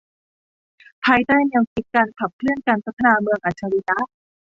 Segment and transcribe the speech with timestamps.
[1.05, 3.97] ภายใต้แนวคิดการขับเคลื่อนการพัฒนาเมืองอัจฉริยะ